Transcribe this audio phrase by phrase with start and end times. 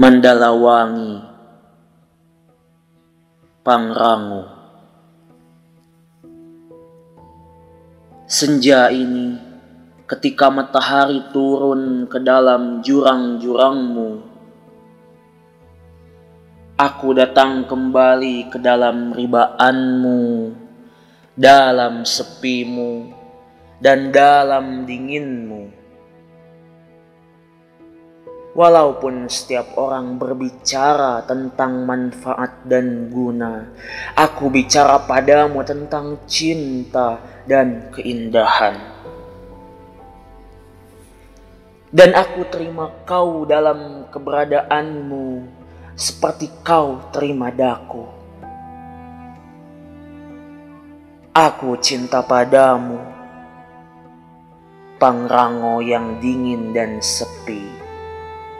[0.00, 1.20] Mandalawangi.
[3.60, 4.48] Pangrango.
[8.24, 9.36] Senja ini
[10.08, 14.24] ketika matahari turun ke dalam jurang-jurangmu
[16.80, 20.22] Aku datang kembali ke dalam ribaanmu
[21.36, 23.12] Dalam sepimu
[23.84, 25.79] dan dalam dinginmu
[28.50, 33.70] Walaupun setiap orang berbicara tentang manfaat dan guna,
[34.18, 38.74] aku bicara padamu tentang cinta dan keindahan.
[41.94, 45.46] Dan aku terima kau dalam keberadaanmu
[45.94, 48.02] seperti kau terima daku.
[51.38, 52.98] Aku cinta padamu,
[54.98, 57.79] pangrango yang dingin dan sepi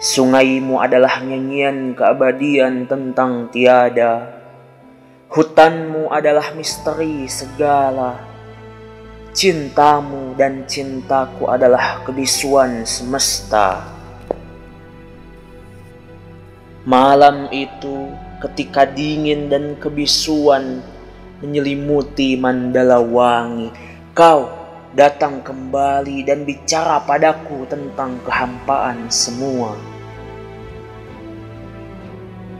[0.00, 4.32] Sungaimu adalah nyanyian keabadian tentang tiada.
[5.28, 8.16] Hutanmu adalah misteri segala.
[9.36, 13.92] Cintamu dan cintaku adalah kebisuan semesta.
[16.88, 18.08] Malam itu
[18.40, 20.80] ketika dingin dan kebisuan
[21.44, 23.68] menyelimuti Mandala Wangi,
[24.16, 24.59] kau
[24.90, 29.78] datang kembali dan bicara padaku tentang kehampaan semua.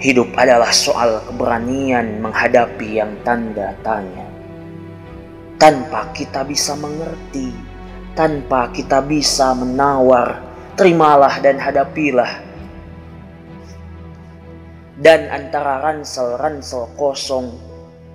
[0.01, 4.25] Hidup adalah soal keberanian menghadapi yang tanda tanya.
[5.61, 7.53] Tanpa kita bisa mengerti,
[8.17, 10.41] tanpa kita bisa menawar,
[10.79, 12.41] terimalah dan hadapilah.
[14.97, 17.53] Dan antara ransel-ransel kosong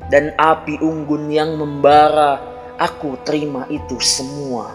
[0.09, 4.71] dan api unggun yang membara, aku terima itu semua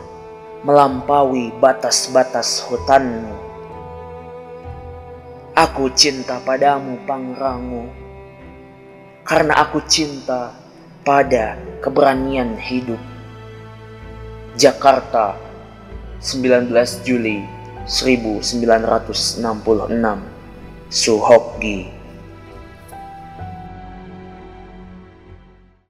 [0.65, 3.51] melampaui batas-batas hutanmu
[5.61, 7.84] Aku cinta padamu Pangrango
[9.28, 10.56] karena aku cinta
[11.05, 12.97] pada keberanian hidup.
[14.56, 15.37] Jakarta
[16.25, 16.72] 19
[17.05, 17.44] Juli
[17.84, 19.44] 1966
[20.88, 21.93] Suhokgi